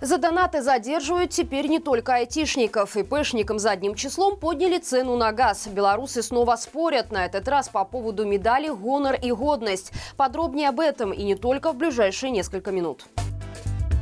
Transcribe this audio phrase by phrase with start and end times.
[0.00, 2.96] За донаты задерживают теперь не только айтишников.
[2.96, 5.66] ИПшникам задним числом подняли цену на газ.
[5.66, 9.92] Белорусы снова спорят, на этот раз по поводу медали «Гонор» и «Годность».
[10.16, 13.06] Подробнее об этом и не только в ближайшие несколько минут.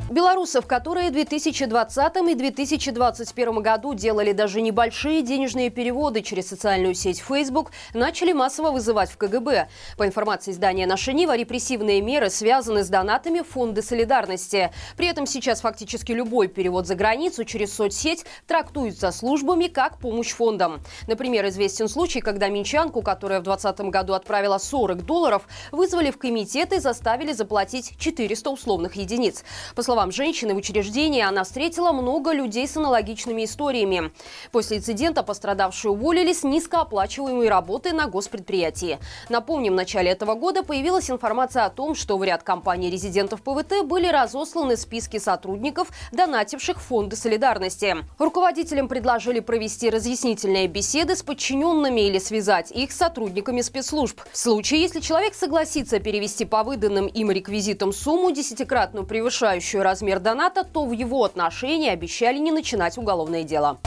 [0.09, 7.19] Белорусов, которые в 2020 и 2021 году делали даже небольшие денежные переводы через социальную сеть
[7.19, 9.67] Facebook, начали массово вызывать в КГБ.
[9.97, 14.71] По информации издания «Наша Нива», репрессивные меры связаны с донатами Фонда солидарности.
[14.95, 20.79] При этом сейчас фактически любой перевод за границу через соцсеть трактуется службами как помощь фондам.
[21.07, 26.71] Например, известен случай, когда минчанку, которая в 2020 году отправила 40 долларов, вызвали в комитет
[26.71, 29.43] и заставили заплатить 400 условных единиц.
[29.75, 34.11] По словам словам женщины, в учреждении она встретила много людей с аналогичными историями.
[34.51, 38.99] После инцидента пострадавшие уволили с низкооплачиваемой работы на госпредприятии.
[39.27, 43.85] Напомним, в начале этого года появилась информация о том, что в ряд компаний резидентов ПВТ
[43.85, 47.95] были разосланы списки сотрудников, донативших фонды солидарности.
[48.19, 54.21] Руководителям предложили провести разъяснительные беседы с подчиненными или связать их с сотрудниками спецслужб.
[54.31, 60.65] В случае, если человек согласится перевести по выданным им реквизитам сумму, десятикратно превышающую размер доната,
[60.65, 63.79] то в его отношении обещали не начинать уголовное дело.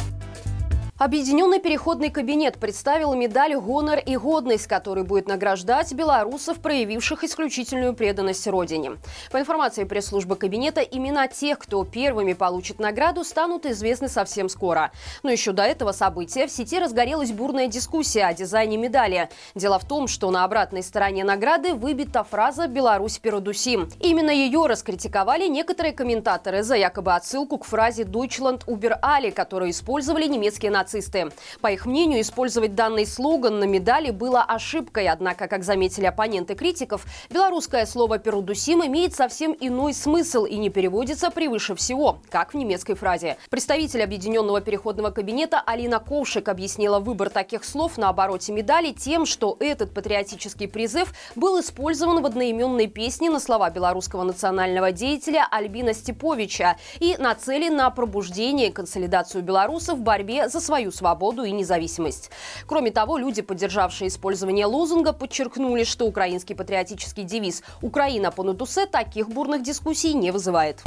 [1.00, 8.46] Объединенный переходный кабинет представил медаль «Гонор и годность», который будет награждать белорусов, проявивших исключительную преданность
[8.46, 8.98] Родине.
[9.32, 14.92] По информации пресс-службы кабинета, имена тех, кто первыми получит награду, станут известны совсем скоро.
[15.22, 19.30] Но еще до этого события в сети разгорелась бурная дискуссия о дизайне медали.
[19.54, 23.78] Дело в том, что на обратной стороне награды выбита фраза «Беларусь передуси».
[24.02, 30.26] Именно ее раскритиковали некоторые комментаторы за якобы отсылку к фразе «Deutschland über alle», которую использовали
[30.26, 31.30] немецкие нации нацисты.
[31.60, 35.08] По их мнению, использовать данный слоган на медали было ошибкой.
[35.08, 41.30] Однако, как заметили оппоненты критиков, белорусское слово «перудусим» имеет совсем иной смысл и не переводится
[41.30, 43.36] превыше всего, как в немецкой фразе.
[43.50, 49.56] Представитель Объединенного переходного кабинета Алина Ковшик объяснила выбор таких слов на обороте медали тем, что
[49.60, 56.76] этот патриотический призыв был использован в одноименной песне на слова белорусского национального деятеля Альбина Степовича
[56.98, 62.30] и нацелен на пробуждение и консолидацию белорусов в борьбе за свою свою свободу и независимость.
[62.66, 69.28] Кроме того, люди, поддержавшие использование лозунга, подчеркнули, что украинский патриотический девиз «Украина по Нутусе» таких
[69.28, 70.82] бурных дискуссий не вызывает.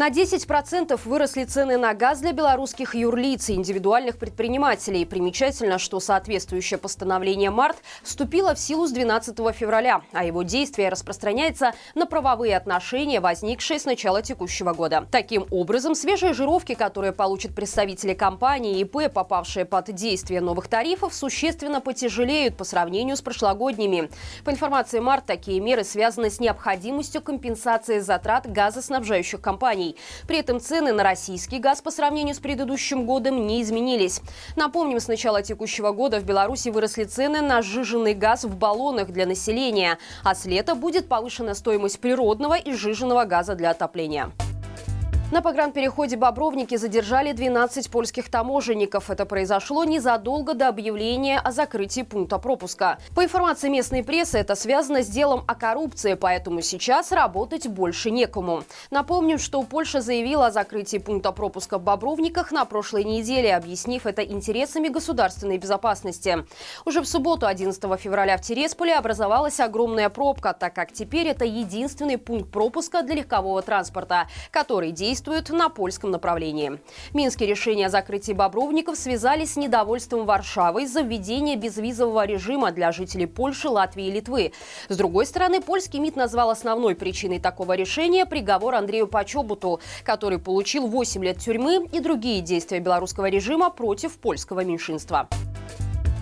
[0.00, 5.04] На 10% выросли цены на газ для белорусских юрлиц и индивидуальных предпринимателей.
[5.04, 11.74] Примечательно, что соответствующее постановление МАРТ вступило в силу с 12 февраля, а его действие распространяется
[11.94, 15.06] на правовые отношения, возникшие с начала текущего года.
[15.10, 21.82] Таким образом, свежие жировки, которые получат представители компании ИП, попавшие под действие новых тарифов, существенно
[21.82, 24.08] потяжелеют по сравнению с прошлогодними.
[24.46, 29.89] По информации МАРТ, такие меры связаны с необходимостью компенсации затрат газоснабжающих компаний.
[30.26, 34.20] При этом цены на российский газ по сравнению с предыдущим годом не изменились.
[34.56, 39.26] Напомним, с начала текущего года в Беларуси выросли цены на сжиженный газ в баллонах для
[39.26, 44.32] населения, а с лета будет повышена стоимость природного и сжиженного газа для отопления.
[45.30, 49.10] На погранпереходе Бобровники задержали 12 польских таможенников.
[49.10, 52.98] Это произошло незадолго до объявления о закрытии пункта пропуска.
[53.14, 58.64] По информации местной прессы, это связано с делом о коррупции, поэтому сейчас работать больше некому.
[58.90, 64.24] Напомним, что Польша заявила о закрытии пункта пропуска в Бобровниках на прошлой неделе, объяснив это
[64.24, 66.44] интересами государственной безопасности.
[66.84, 72.18] Уже в субботу, 11 февраля, в Тересполе образовалась огромная пробка, так как теперь это единственный
[72.18, 76.78] пункт пропуска для легкового транспорта, который действует действуют на польском направлении.
[77.12, 83.26] Минские решения о закрытии Бобровников связались с недовольством Варшавы из-за введения безвизового режима для жителей
[83.26, 84.52] Польши, Латвии и Литвы.
[84.88, 90.86] С другой стороны, польский МИД назвал основной причиной такого решения приговор Андрею Почобуту, который получил
[90.86, 95.28] 8 лет тюрьмы и другие действия белорусского режима против польского меньшинства.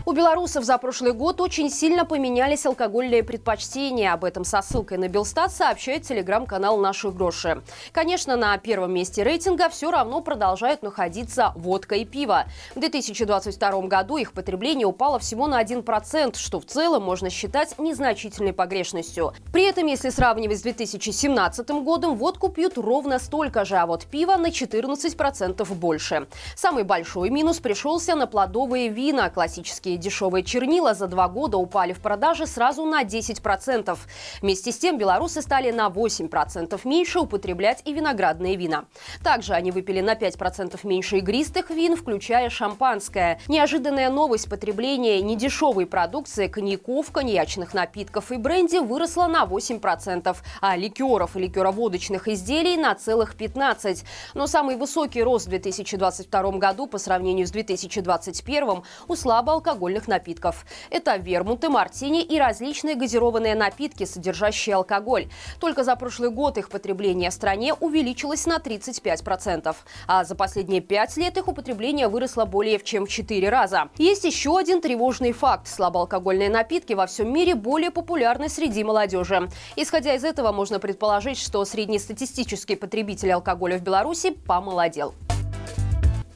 [0.08, 4.14] У белорусов за прошлый год очень сильно поменялись алкогольные предпочтения.
[4.14, 7.62] Об этом со ссылкой на Белстат сообщает телеграм-канал «Наши гроши».
[7.92, 12.46] Конечно, на первом месте рейтинга все равно продолжают находиться водка и пиво.
[12.74, 18.54] В 2022 году их потребление упало всего на 1%, что в целом можно считать незначительной
[18.54, 19.34] погрешностью.
[19.52, 24.36] При этом, если сравнивать с 2017 годом, водку пьют ровно столько же, а вот пиво
[24.36, 26.28] на 14% больше.
[26.56, 32.00] Самый большой минус пришелся на плодовые вина, классические дешевые чернила за два года упали в
[32.00, 33.98] продаже сразу на 10%.
[34.40, 38.84] Вместе с тем белорусы стали на 8% меньше употреблять и виноградные вина.
[39.22, 43.40] Также они выпили на 5% меньше игристых вин, включая шампанское.
[43.48, 51.36] Неожиданная новость потребления недешевой продукции коньяков, коньячных напитков и бренди выросла на 8%, а ликеров
[51.36, 54.04] и ликероводочных изделий на целых 15%.
[54.34, 60.66] Но самый высокий рост в 2022 году по сравнению с 2021 у слабоалкогольных напитков.
[60.90, 65.28] Это вермуты, мартини и различные газированные напитки, содержащие алкоголь.
[65.60, 69.74] Только за прошлый год их потребление в стране увеличилось на 35%.
[70.06, 73.88] А за последние пять лет их употребление выросло более чем в 4 раза.
[73.96, 75.68] Есть еще один тревожный факт.
[75.68, 79.48] Слабоалкогольные напитки во всем мире более популярны среди молодежи.
[79.76, 85.14] Исходя из этого, можно предположить, что среднестатистический потребитель алкоголя в Беларуси помолодел.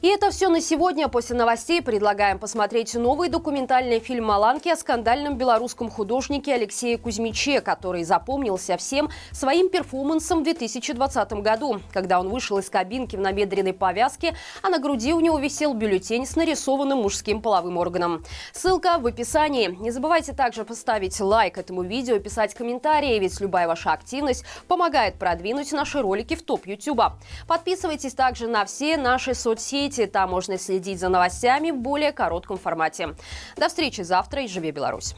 [0.03, 1.07] И это все на сегодня.
[1.07, 8.03] После новостей предлагаем посмотреть новый документальный фильм «Маланки» о скандальном белорусском художнике Алексее Кузьмиче, который
[8.03, 14.35] запомнился всем своим перформансом в 2020 году, когда он вышел из кабинки в набедренной повязке,
[14.61, 18.25] а на груди у него висел бюллетень с нарисованным мужским половым органом.
[18.51, 19.67] Ссылка в описании.
[19.79, 25.71] Не забывайте также поставить лайк этому видео, писать комментарии, ведь любая ваша активность помогает продвинуть
[25.71, 27.17] наши ролики в топ Ютуба.
[27.47, 30.11] Подписывайтесь также на все наши соцсети, соцсети.
[30.11, 33.15] Там можно следить за новостями в более коротком формате.
[33.57, 35.15] До встречи завтра и живи Беларусь!